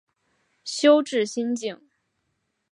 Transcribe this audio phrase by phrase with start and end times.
[0.63, 1.79] 修智心净。